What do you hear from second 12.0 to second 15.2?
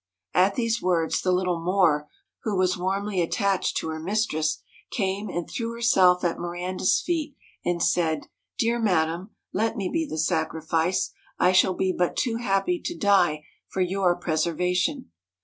too happy to die for your preservation.'